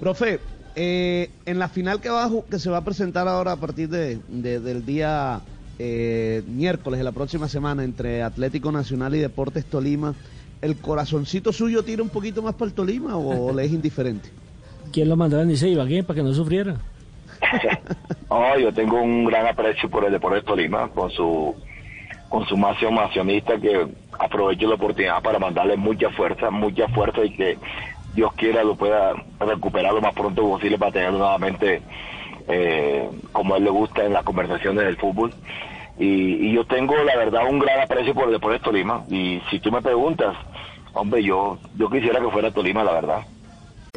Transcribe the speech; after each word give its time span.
Profe, 0.00 0.40
eh, 0.74 1.30
en 1.46 1.58
la 1.58 1.68
final 1.68 2.00
que, 2.00 2.10
va, 2.10 2.28
que 2.50 2.58
se 2.58 2.70
va 2.70 2.78
a 2.78 2.84
presentar 2.84 3.26
ahora 3.28 3.52
a 3.52 3.56
partir 3.56 3.88
de, 3.88 4.18
de- 4.28 4.60
del 4.60 4.84
día 4.84 5.40
eh, 5.78 6.42
miércoles 6.46 6.98
de 6.98 7.04
la 7.04 7.12
próxima 7.12 7.48
semana 7.48 7.82
entre 7.84 8.22
Atlético 8.22 8.72
Nacional 8.72 9.14
y 9.14 9.18
Deportes 9.18 9.64
Tolima, 9.64 10.14
¿el 10.62 10.76
corazoncito 10.76 11.52
suyo 11.52 11.82
tira 11.82 12.02
un 12.02 12.08
poquito 12.10 12.42
más 12.42 12.54
para 12.54 12.68
el 12.68 12.74
Tolima 12.74 13.16
o 13.16 13.52
le 13.56 13.64
es 13.64 13.72
indiferente? 13.72 14.28
¿Quién 14.92 15.08
lo 15.08 15.16
mandaba 15.16 15.44
ni 15.44 15.56
se 15.56 15.68
iba 15.68 15.86
¿Quién? 15.86 16.04
para 16.04 16.18
que 16.18 16.22
no 16.22 16.32
sufriera? 16.34 16.76
No, 18.30 18.58
yo 18.58 18.72
tengo 18.72 19.00
un 19.00 19.24
gran 19.24 19.46
aprecio 19.46 19.88
por 19.88 20.04
el 20.04 20.12
Deportes 20.12 20.44
Tolima, 20.44 20.88
con 20.88 21.10
su 21.10 21.54
con 22.28 22.44
su 22.46 22.56
masión 22.56 22.98
accionista 22.98 23.56
que 23.58 23.86
aprovecho 24.18 24.66
la 24.68 24.74
oportunidad 24.74 25.22
para 25.22 25.38
mandarle 25.38 25.76
mucha 25.76 26.10
fuerza, 26.10 26.50
mucha 26.50 26.88
fuerza 26.88 27.24
y 27.24 27.30
que 27.30 27.56
Dios 28.16 28.32
quiera 28.32 28.64
lo 28.64 28.74
pueda 28.74 29.12
recuperar 29.38 29.92
lo 29.92 30.00
más 30.00 30.14
pronto 30.14 30.42
posible 30.42 30.78
para 30.78 30.90
tenerlo 30.90 31.18
nuevamente 31.18 31.82
eh, 32.48 33.08
como 33.30 33.54
a 33.54 33.58
él 33.58 33.64
le 33.64 33.70
gusta 33.70 34.04
en 34.04 34.14
las 34.14 34.24
conversaciones 34.24 34.84
del 34.84 34.96
fútbol. 34.96 35.32
Y, 35.98 36.48
y 36.48 36.52
yo 36.52 36.64
tengo 36.64 36.96
la 37.04 37.16
verdad 37.16 37.42
un 37.48 37.58
gran 37.58 37.80
aprecio 37.80 38.14
por 38.14 38.24
el 38.24 38.32
Deportes 38.32 38.62
Tolima 38.62 39.04
y 39.08 39.40
si 39.50 39.60
tú 39.60 39.70
me 39.70 39.82
preguntas, 39.82 40.34
hombre, 40.94 41.22
yo, 41.22 41.58
yo 41.78 41.88
quisiera 41.90 42.20
que 42.20 42.30
fuera 42.30 42.50
Tolima, 42.50 42.82
la 42.82 42.92
verdad. 42.92 43.20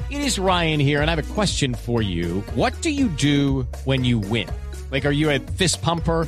It 0.09 0.21
is 0.21 0.39
Ryan 0.39 0.79
here, 0.79 1.01
and 1.01 1.09
I 1.09 1.15
have 1.15 1.19
a 1.19 1.33
question 1.33 1.73
for 1.73 2.01
you. 2.01 2.43
What 2.55 2.73
do 2.81 2.89
you 2.89 3.09
do 3.09 3.67
when 3.85 4.03
you 4.03 4.19
win? 4.19 4.47
Like, 4.91 5.05
are 5.05 5.11
you 5.13 5.29
a 5.29 5.39
fist 5.39 5.81
pumper? 5.81 6.27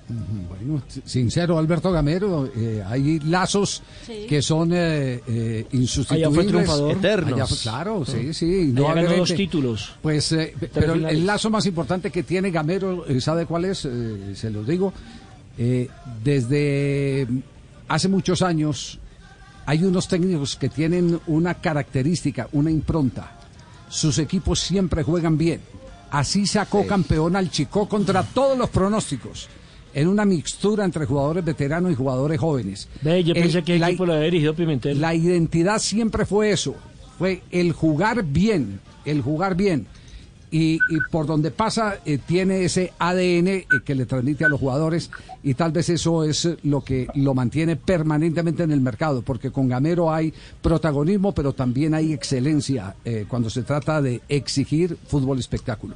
Bueno, 0.49 0.81
sincero, 1.05 1.57
Alberto 1.57 1.91
Gamero, 1.91 2.49
eh, 2.55 2.83
hay 2.85 3.19
lazos 3.19 3.81
que 4.27 4.41
son 4.41 4.71
eh, 4.73 5.21
eh, 5.27 5.67
insustituibles. 5.71 6.27
Allá 6.27 6.35
fue 6.35 6.43
triunfador. 6.45 6.91
Eternos. 6.91 7.33
Allá 7.33 7.45
fue- 7.47 7.57
claro, 7.57 8.05
sí, 8.05 8.33
sí. 8.33 8.45
Allá 8.45 8.55
ganó 8.55 8.63
indudablemente. 8.69 9.17
dos 9.17 9.33
títulos. 9.35 9.93
Pues, 10.01 10.31
eh, 10.33 10.53
pe- 10.59 10.69
pero 10.73 10.93
el, 10.93 10.99
finales. 10.99 11.17
el 11.19 11.25
lazo 11.25 11.49
más 11.49 11.65
importante 11.65 12.11
que 12.11 12.23
tiene 12.23 12.51
Gamero, 12.51 13.05
¿sabe 13.19 13.45
cuál 13.45 13.65
es? 13.65 13.85
Eh, 13.85 14.33
se 14.35 14.49
los 14.49 14.67
digo. 14.67 14.93
Eh, 15.57 15.87
desde 16.23 17.27
hace 17.87 18.07
muchos 18.07 18.41
años 18.41 18.99
hay 19.65 19.83
unos 19.83 20.07
técnicos 20.07 20.55
que 20.55 20.69
tienen 20.69 21.19
una 21.27 21.55
característica, 21.55 22.47
una 22.53 22.71
impronta. 22.71 23.37
Sus 23.89 24.17
equipos 24.19 24.59
siempre 24.59 25.03
juegan 25.03 25.37
bien. 25.37 25.61
Así 26.11 26.45
sacó 26.45 26.85
campeón 26.85 27.35
al 27.37 27.49
Chico 27.49 27.87
contra 27.87 28.23
todos 28.23 28.57
los 28.57 28.69
pronósticos. 28.69 29.47
En 29.93 30.07
una 30.07 30.25
mixtura 30.25 30.85
entre 30.85 31.05
jugadores 31.05 31.43
veteranos 31.43 31.91
y 31.91 31.95
jugadores 31.95 32.39
jóvenes. 32.39 32.87
Ve, 33.01 33.23
yo 33.23 33.33
El- 33.33 33.41
pensé 33.41 33.63
que 33.63 33.73
el 33.75 33.81
la- 33.81 33.89
equipo 33.89 34.05
lo 34.05 34.13
había 34.13 34.25
dirigido 34.25 34.53
Pimentel. 34.55 34.99
la 35.01 35.13
identidad 35.13 35.79
siempre 35.79 36.25
fue 36.25 36.51
eso, 36.51 36.75
fue 37.17 37.41
el 37.51 37.71
jugar 37.73 38.23
bien, 38.23 38.79
el 39.05 39.21
jugar 39.21 39.55
bien. 39.55 39.87
Y, 40.53 40.75
y 40.89 40.97
por 41.09 41.27
donde 41.27 41.49
pasa 41.49 41.99
eh, 42.05 42.17
tiene 42.17 42.65
ese 42.65 42.91
ADN 42.99 43.47
eh, 43.47 43.65
que 43.85 43.95
le 43.95 44.05
transmite 44.05 44.43
a 44.43 44.49
los 44.49 44.59
jugadores 44.59 45.09
y 45.43 45.53
tal 45.53 45.71
vez 45.71 45.87
eso 45.87 46.25
es 46.25 46.45
lo 46.63 46.81
que 46.83 47.07
lo 47.15 47.33
mantiene 47.33 47.77
permanentemente 47.77 48.63
en 48.63 48.71
el 48.73 48.81
mercado, 48.81 49.21
porque 49.21 49.49
con 49.49 49.69
Gamero 49.69 50.13
hay 50.13 50.33
protagonismo, 50.61 51.33
pero 51.33 51.53
también 51.53 51.93
hay 51.93 52.11
excelencia 52.11 52.95
eh, 53.05 53.23
cuando 53.29 53.49
se 53.49 53.63
trata 53.63 54.01
de 54.01 54.19
exigir 54.27 54.97
fútbol 55.07 55.39
espectáculo. 55.39 55.95